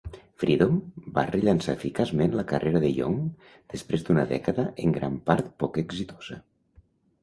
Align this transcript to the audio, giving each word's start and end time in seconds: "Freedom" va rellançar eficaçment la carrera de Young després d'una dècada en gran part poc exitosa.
"Freedom" 0.43 0.79
va 1.17 1.25
rellançar 1.27 1.75
eficaçment 1.79 2.33
la 2.39 2.47
carrera 2.53 2.83
de 2.87 2.91
Young 3.03 3.21
després 3.77 4.09
d'una 4.11 4.27
dècada 4.35 4.69
en 4.89 5.01
gran 5.01 5.25
part 5.31 5.57
poc 5.65 5.83
exitosa. 5.89 6.45